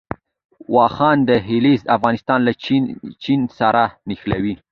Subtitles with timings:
[0.75, 2.53] واخان دهلیز افغانستان له
[3.23, 4.55] چین سره نښلوي